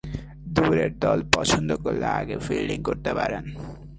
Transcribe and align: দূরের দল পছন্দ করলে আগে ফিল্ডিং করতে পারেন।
দূরের 0.55 0.91
দল 0.99 1.19
পছন্দ 1.35 1.69
করলে 1.75 2.07
আগে 2.19 2.35
ফিল্ডিং 2.37 2.79
করতে 2.83 3.11
পারেন। 3.13 3.43